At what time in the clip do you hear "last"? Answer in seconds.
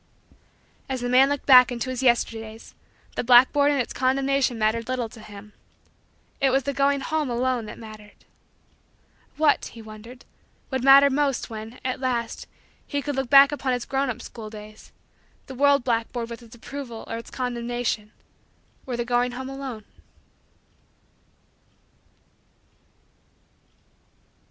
11.99-12.47